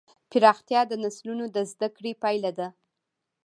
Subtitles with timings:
[0.31, 2.67] پراختیا د نسلونو د زدهکړې پایله ده.